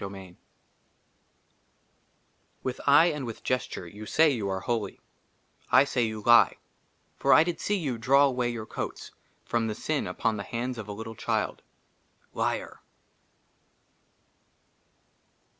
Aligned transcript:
62 0.01 0.15
I 0.15 0.19
Lvn 0.19 0.35
with 2.63 2.81
eye 2.87 3.05
and 3.11 3.23
with 3.23 3.43
gesture 3.43 3.85
you 3.85 4.07
say 4.07 4.31
you 4.31 4.49
are 4.49 4.61
holy, 4.61 4.99
i 5.71 5.83
say 5.83 6.01
you 6.07 6.21
lie; 6.25 6.55
for 7.17 7.31
i 7.33 7.43
did 7.43 7.59
see 7.59 7.75
you 7.77 7.99
draw 7.99 8.25
away 8.25 8.49
your 8.49 8.65
coats 8.65 9.11
from 9.45 9.67
the 9.67 9.75
sin 9.75 10.07
upon 10.07 10.37
the 10.37 10.41
hands 10.43 10.79
of 10.79 10.87
a 10.87 10.91
little 10.91 11.13
child, 11.13 11.61
liar! 12.33 12.81